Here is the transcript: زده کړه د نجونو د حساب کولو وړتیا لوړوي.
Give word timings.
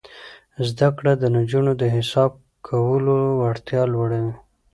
زده 0.67 0.87
کړه 0.97 1.13
د 1.17 1.23
نجونو 1.37 1.71
د 1.81 1.83
حساب 1.95 2.31
کولو 2.67 3.17
وړتیا 3.41 3.81
لوړوي. 3.93 4.33